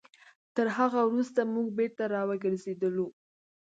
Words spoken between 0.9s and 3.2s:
وروسته موږ بېرته راوګرځېدلو.